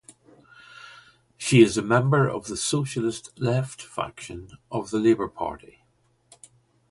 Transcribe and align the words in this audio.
She 1.37 1.61
is 1.61 1.77
a 1.77 1.83
member 1.83 2.27
of 2.27 2.47
the 2.47 2.57
Socialist 2.57 3.39
Left 3.39 3.83
faction 3.83 4.57
of 4.71 4.89
the 4.89 4.97
Labor 4.97 5.27
Party. 5.27 5.83